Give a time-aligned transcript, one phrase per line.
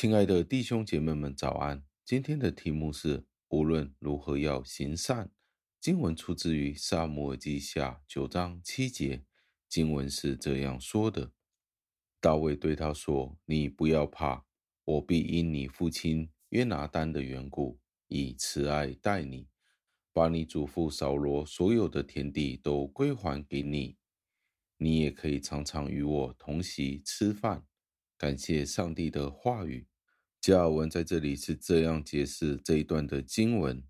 [0.00, 1.82] 亲爱的弟兄姐妹们，早安！
[2.04, 5.32] 今天的题目是无论如何要行善。
[5.80, 9.24] 经文出自于撒母耳记下九章七节，
[9.68, 11.32] 经文是这样说的：
[12.20, 14.44] 大卫对他说：“你不要怕，
[14.84, 19.48] 我必因你父亲约拿单的缘故，以慈爱待你，
[20.12, 23.96] 把你祖父扫罗所有的田地都归还给你。
[24.76, 27.64] 你也可以常常与我同席吃饭。”
[28.16, 29.87] 感谢上帝的话语。
[30.48, 33.84] 加尔文在这里是这样解释这一段的经文。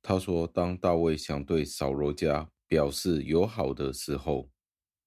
[0.00, 4.48] 他说：“当大卫想对扫罗家表示友好的时候，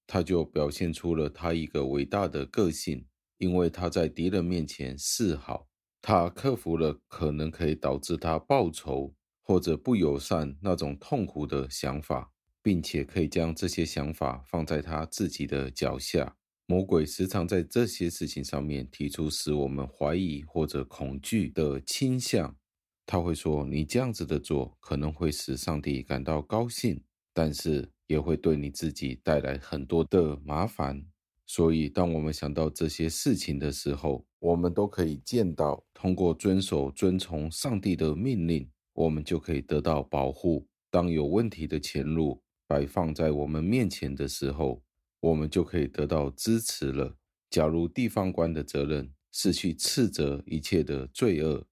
[0.06, 3.06] 他就表现出了他一个伟大的个性，
[3.38, 5.66] 因为他在敌人面前示好，
[6.02, 16.36] 他克服了可能可以导致他报仇或者不友善那种痛苦的想法，并且可以将这些想法放在他自己的脚下。”
[16.70, 22.56] 魔鬼时常在这些事情上面提出使我们怀疑或者恐惧的倾向。
[23.04, 27.02] 他会说：“你这样子的做可能会使上帝感到高兴，
[27.34, 31.04] 但是也会对你自己带来很多的麻烦。”
[31.44, 40.64] 所以，当我们想到这些事情的时候，我们都可以见到，通过遵守、遵从上帝的命令，我们就可以得到保护。
[40.88, 44.80] 当有问题的前路摆放在我们面前的时候，
[45.20, 47.16] 我们就可以得到支持了。
[47.48, 51.66] 假如地方官的责任是去斥责一切的罪恶，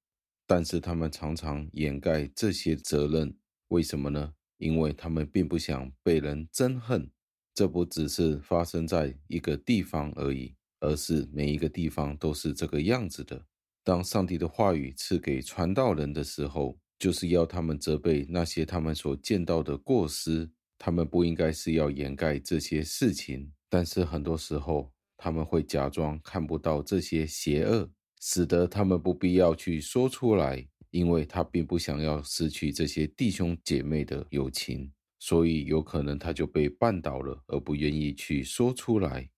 [0.46, 3.36] 但是他们常常掩盖这些责任，
[3.68, 4.34] 为什么呢？
[4.58, 7.10] 因为他们并不想被人憎恨。
[7.54, 13.46] 这不只是发生在一个地方而已，而是每一个地方都是这个样子的。
[13.82, 20.50] 当上帝的话语赐给传道人的时候，就是要他们责备那些他们所见到的过失。
[20.78, 27.90] 他们不应该是要掩盖这些事情，但是很多时候他们会假装看不到这些邪恶，
[28.20, 39.28] 使得他们不必要去说出来，因为他并不想要失去这些弟兄姐妹的友情，所以有可能他就被绊倒了，而不愿意去说出来。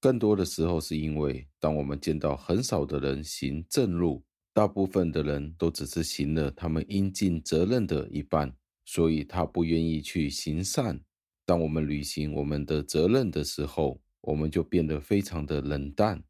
[0.00, 8.54] 更多的时候是因为，当我们见到很少的人行正路，大部分的人都只是行了他们应尽责任的一半。
[8.86, 10.98] 所以他不愿意去行善。
[11.44, 16.24] 当我们履行我们的责任的时候，我们就变得非常的冷淡。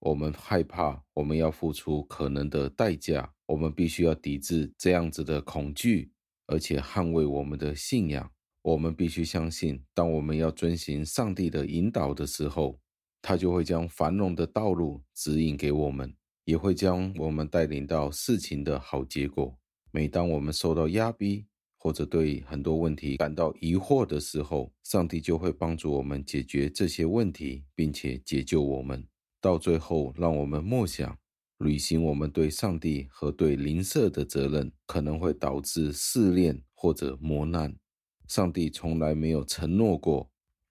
[0.00, 3.32] 我们害怕，我们要付出可能的代价。
[3.46, 6.12] 我们必须要抵制这样子的恐惧，
[6.46, 8.30] 而且捍卫我们的信仰。
[8.62, 12.78] 我们必须相信，当我们要遵循上帝的引导的时候，
[13.20, 19.58] 他就会将繁荣的道路指引给我们，也会将我们带领到事情的好结果。
[19.90, 21.46] 每当我们受到压逼，
[21.82, 29.02] 或者对很多问题感到疑惑的时候，上帝就会帮助我们解决这些问题，并且解救我们。
[29.40, 31.18] 到最后，让我们默想，
[31.56, 37.74] 履行我们对上帝和对邻舍的责任，可能会导致试炼或者磨难。
[38.28, 40.30] 上帝从来没有承诺过，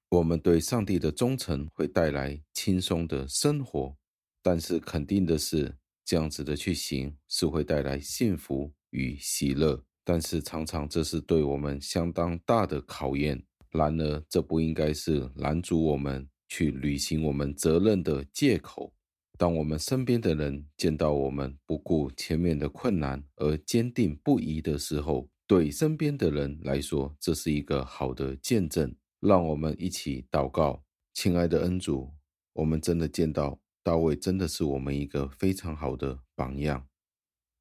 [0.09, 3.97] 我们对上帝的忠诚会带来轻松的生活。
[4.43, 9.83] 但是肯定的是，这样子的去行是会带来幸福与喜乐。
[10.11, 13.43] 但是常常这是对我们相当大的考验。
[13.69, 18.91] 然而，这不应该是拦阻我们去履行我们责任的借口。
[19.37, 28.95] 当我们身边的人见到我们不顾前面的困难而坚定不移的时候，对身边的人来说，这是一个好的见证。
[29.19, 30.83] 让我们一起祷告，
[31.13, 32.11] 亲爱的恩主，
[32.53, 36.88] 我们真的见到大卫真的是我们一个非常好的榜样。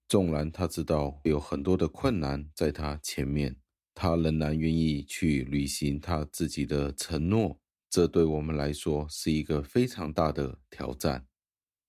[0.09, 3.57] 纵然他知道有很多的困难在他前面，
[3.95, 7.61] 他仍然愿意去履行他自己的承诺。
[7.91, 11.27] 这对我们来说是一个非常大的挑战。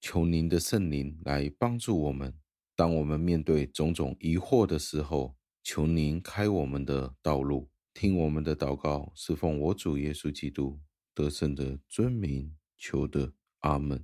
[0.02, 2.34] 求您的圣灵来帮助我们，
[2.76, 10.80] 当我们面对种种疑惑的时候，求您开我们的道路，听我们的祷告，侍奉我主耶稣基督
[11.14, 14.04] 得胜的尊名求的，阿门。